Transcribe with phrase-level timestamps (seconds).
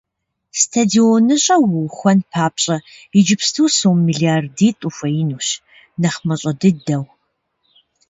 [0.59, 2.77] СтадионыщӀэ уухуэн папщӀэ
[3.17, 5.47] иджыпсту сом мелардитӀ ухуеинущ,
[6.01, 7.03] нэхъ мащӀэ дыдэу.